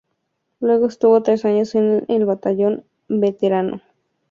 Luego 0.59 0.87
estuvo 0.87 1.21
tres 1.21 1.45
años 1.45 1.75
en 1.75 2.05
el 2.07 2.25
Batallón 2.25 2.85
Veterano 3.07 3.81
Príncipe 3.81 3.81
Fernando. 3.81 3.83